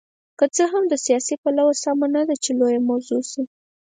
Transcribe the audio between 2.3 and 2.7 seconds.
چې